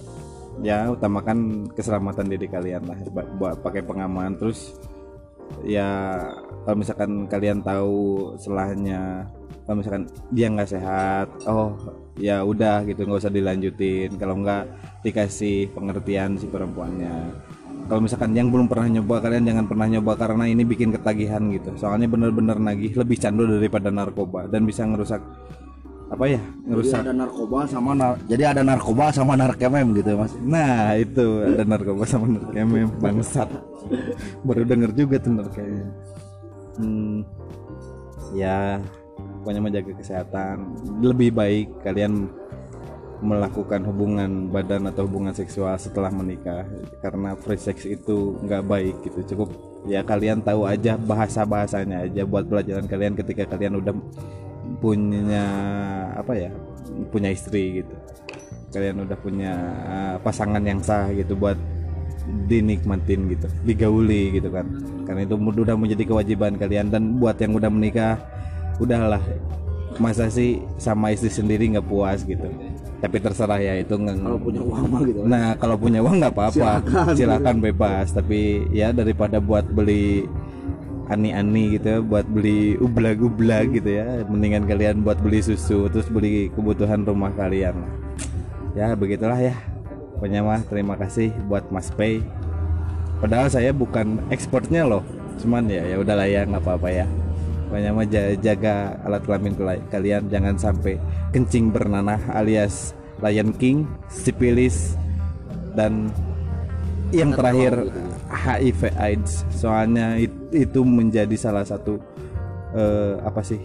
ya 0.65 0.89
utamakan 0.89 1.69
keselamatan 1.77 2.33
diri 2.33 2.49
kalian 2.49 2.89
lah 2.89 2.97
buat- 3.13 3.33
buat 3.37 3.55
pakai 3.61 3.85
pengaman. 3.85 4.41
Terus 4.41 4.73
ya 5.67 6.19
kalau 6.65 6.77
misalkan 6.81 7.27
kalian 7.27 7.61
tahu 7.65 8.35
selahnya 8.41 9.27
kalau 9.65 9.87
misalkan 9.87 10.05
dia 10.35 10.51
nggak 10.51 10.71
sehat 10.71 11.29
oh 11.47 11.79
ya 12.21 12.45
udah 12.45 12.85
gitu 12.85 13.09
nggak 13.09 13.21
usah 13.27 13.33
dilanjutin. 13.33 14.15
Kalau 14.21 14.39
nggak 14.39 14.65
dikasih 15.03 15.73
pengertian 15.73 16.37
si 16.37 16.47
perempuannya. 16.47 17.33
Kalau 17.89 18.07
misalkan 18.07 18.37
yang 18.37 18.55
belum 18.55 18.71
pernah 18.71 18.87
nyoba 19.01 19.19
kalian 19.19 19.51
jangan 19.51 19.67
pernah 19.67 19.87
nyoba 19.91 20.15
karena 20.15 20.45
ini 20.47 20.63
bikin 20.63 20.95
ketagihan 20.95 21.43
gitu. 21.51 21.75
Soalnya 21.75 22.07
bener-bener 22.07 22.55
nagih 22.61 22.95
lebih 22.95 23.19
candu 23.19 23.49
daripada 23.49 23.91
narkoba 23.91 24.47
dan 24.47 24.63
bisa 24.63 24.87
ngerusak 24.87 25.19
apa 26.11 26.25
ya? 26.27 26.43
Jadi 26.43 26.67
ngerusak. 26.67 26.99
ada 27.07 27.13
narkoba 27.15 27.59
sama 27.71 27.91
nar 27.95 28.15
jadi 28.27 28.43
ada 28.51 28.63
narkoba 28.67 29.05
sama 29.15 29.33
narkemem 29.39 29.87
gitu 29.95 30.09
ya, 30.11 30.17
Mas. 30.19 30.35
Nah 30.43 30.99
itu 30.99 31.27
ada 31.47 31.63
narkoba 31.63 32.03
sama 32.03 32.27
narkemem 32.27 32.91
bangsat. 32.99 33.47
Baru 34.47 34.63
denger 34.67 34.91
juga 34.93 35.17
tuh 35.23 35.33
narkemem. 35.39 35.87
Hmm, 36.81 37.23
Ya 38.35 38.79
pokoknya 39.43 39.63
menjaga 39.63 39.93
kesehatan. 39.95 40.57
Lebih 41.03 41.35
baik 41.35 41.67
kalian 41.83 42.31
melakukan 43.21 43.85
hubungan 43.85 44.49
badan 44.49 44.89
atau 44.89 45.05
hubungan 45.05 45.35
seksual 45.35 45.75
setelah 45.79 46.11
menikah. 46.11 46.67
Karena 47.03 47.35
free 47.39 47.61
sex 47.61 47.87
itu 47.87 48.39
nggak 48.43 48.65
baik 48.67 48.97
gitu. 49.07 49.35
Cukup 49.35 49.51
ya 49.89 50.05
kalian 50.05 50.45
tahu 50.45 50.69
aja 50.69 50.97
bahasa-bahasanya 51.01 52.11
aja 52.11 52.23
buat 52.29 52.47
pelajaran 52.47 52.85
kalian 52.85 53.17
ketika 53.17 53.49
kalian 53.49 53.81
udah 53.81 53.95
punya 54.81 55.45
apa 56.17 56.33
ya 56.35 56.51
punya 57.13 57.31
istri 57.31 57.85
gitu. 57.85 57.95
Kalian 58.71 59.05
udah 59.05 59.19
punya 59.21 59.53
uh, 59.87 60.17
pasangan 60.25 60.63
yang 60.65 60.81
sah 60.81 61.11
gitu 61.13 61.37
buat 61.37 61.59
dinikmatin 62.47 63.31
gitu 63.31 63.47
digauli 63.63 64.41
gitu 64.41 64.49
kan. 64.51 64.67
Karena 65.05 65.27
itu 65.27 65.37
udah 65.37 65.77
menjadi 65.77 66.05
kewajiban 66.07 66.57
kalian 66.57 66.89
dan 66.89 67.21
buat 67.21 67.37
yang 67.39 67.55
udah 67.55 67.71
menikah 67.71 68.17
udahlah. 68.81 69.23
Masa 69.99 70.31
sih 70.31 70.63
sama 70.81 71.13
istri 71.13 71.29
sendiri 71.29 71.67
nggak 71.77 71.87
puas 71.87 72.23
gitu. 72.25 72.47
Tapi 73.01 73.17
terserah 73.17 73.59
ya 73.59 73.75
itu 73.81 73.97
nggak 73.97 74.17
Kalau 74.23 74.39
punya 74.39 74.61
uang 74.61 74.85
mah 74.87 75.01
gitu. 75.09 75.21
nah 75.25 75.57
kalau 75.57 75.77
punya 75.77 76.01
uang 76.01 76.17
nggak 76.23 76.35
apa-apa. 76.37 76.85
Silakan. 76.85 77.15
silakan 77.19 77.57
bebas. 77.59 78.07
Tapi 78.15 78.71
ya 78.71 78.95
daripada 78.95 79.43
buat 79.43 79.67
beli 79.67 80.31
ani-ani 81.11 81.77
gitu 81.77 81.87
ya, 81.87 81.99
buat 81.99 82.25
beli 82.31 82.79
ublag-ublag 82.79 83.75
gitu 83.75 83.91
ya. 83.99 84.23
Mendingan 84.31 84.65
kalian 84.71 85.03
buat 85.03 85.19
beli 85.19 85.43
susu 85.43 85.91
terus 85.91 86.07
beli 86.07 86.49
kebutuhan 86.55 87.03
rumah 87.03 87.35
kalian 87.35 87.75
ya 88.75 88.95
begitulah 88.95 89.39
ya. 89.39 89.55
Pokoknya 90.17 90.45
mah 90.45 90.61
terima 90.69 90.95
kasih 91.01 91.33
buat 91.49 91.65
Mas 91.73 91.89
Pei. 91.91 92.21
Padahal 93.21 93.49
saya 93.53 93.73
bukan 93.73 94.21
ekspornya 94.33 94.85
loh 94.89 95.05
cuman 95.41 95.73
ya 95.73 95.81
ya 95.89 95.97
udahlah 95.97 96.29
ya 96.29 96.45
nggak 96.45 96.63
apa-apa 96.63 96.89
ya. 96.93 97.07
Pokoknya 97.69 97.91
mah 97.95 98.07
ja- 98.09 98.37
jaga 98.37 98.99
alat 99.07 99.23
kelamin 99.25 99.55
kela- 99.57 99.85
kalian 99.89 100.23
jangan 100.29 100.55
sampai 100.61 101.01
kencing 101.33 101.73
bernanah 101.73 102.21
alias 102.37 102.93
Lion 103.21 103.53
King 103.57 103.89
sipilis 104.09 104.97
dan 105.77 106.13
yang 107.15 107.35
terakhir 107.35 107.91
HIV 108.31 108.95
AIDS 108.97 109.43
soalnya 109.51 110.17
it- 110.17 110.55
itu 110.55 110.87
menjadi 110.87 111.35
salah 111.35 111.67
satu 111.67 111.99
eh, 112.73 113.19
apa 113.21 113.43
sih 113.43 113.59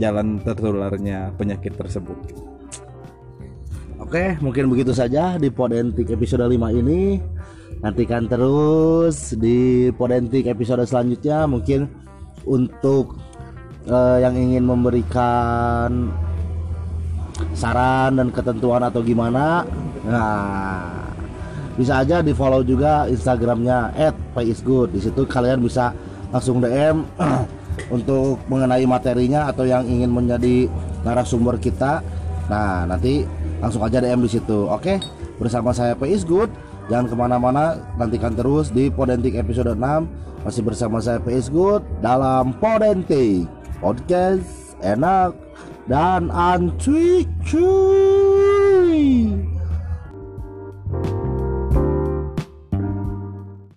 jalan 0.00 0.40
tertularnya 0.42 1.30
penyakit 1.38 1.76
tersebut 1.76 2.16
Oke, 3.94 4.36
mungkin 4.42 4.68
begitu 4.68 4.90
saja 4.92 5.38
di 5.40 5.48
Podentik 5.48 6.10
episode 6.12 6.44
5 6.44 6.50
ini. 6.76 7.22
Nantikan 7.80 8.26
terus 8.28 9.32
di 9.38 9.88
Podentik 9.94 10.44
episode 10.50 10.84
selanjutnya 10.84 11.46
mungkin 11.48 11.88
untuk 12.44 13.16
eh, 13.86 14.18
yang 14.20 14.34
ingin 14.36 14.66
memberikan 14.66 16.10
saran 17.54 18.18
dan 18.18 18.28
ketentuan 18.34 18.82
atau 18.84 19.00
gimana. 19.00 19.62
Nah, 20.04 21.03
bisa 21.74 22.02
aja 22.02 22.22
di 22.22 22.30
follow 22.30 22.62
juga 22.62 23.06
Instagramnya 23.10 23.92
@paisgood. 24.34 24.94
Di 24.94 25.00
situ 25.02 25.26
kalian 25.26 25.62
bisa 25.62 25.90
langsung 26.30 26.62
DM 26.62 27.02
untuk 27.94 28.38
mengenai 28.46 28.86
materinya 28.86 29.50
atau 29.50 29.66
yang 29.66 29.86
ingin 29.86 30.10
menjadi 30.10 30.70
narasumber 31.02 31.58
kita. 31.58 32.02
Nah, 32.46 32.86
nanti 32.86 33.26
langsung 33.58 33.82
aja 33.82 33.98
DM 33.98 34.22
di 34.22 34.30
situ. 34.30 34.70
Oke, 34.70 35.02
bersama 35.38 35.74
saya 35.74 35.98
P 35.98 36.10
is 36.10 36.22
Good. 36.22 36.50
Jangan 36.92 37.06
ke 37.08 37.16
mana-mana, 37.16 37.80
nantikan 37.96 38.36
terus 38.36 38.68
di 38.68 38.92
Podentik 38.92 39.40
episode 39.40 39.72
6 39.72 39.80
Masih 40.44 40.60
bersama 40.60 41.00
saya 41.00 41.16
P 41.16 41.32
is 41.32 41.48
Good 41.48 41.80
dalam 42.04 42.52
Podentik 42.60 43.48
Podcast 43.80 44.76
enak 44.84 45.32
dan 45.88 46.28
ancuy 46.28 47.24
cuy 47.48 49.00